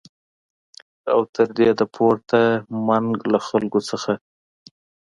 او 1.13 1.19
تر 1.35 1.47
دې 1.57 1.69
د 1.79 1.81
پورته 1.95 2.39
منګ 2.87 3.11
له 3.31 3.39
خلکو 3.47 3.79
څخه 3.89 4.13